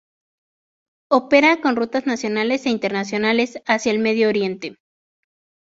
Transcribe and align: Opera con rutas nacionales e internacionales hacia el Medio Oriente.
Opera 1.11 1.61
con 1.61 1.75
rutas 1.75 2.07
nacionales 2.07 2.65
e 2.65 2.71
internacionales 2.71 3.61
hacia 3.67 3.91
el 3.91 3.99
Medio 3.99 4.29
Oriente. 4.29 4.75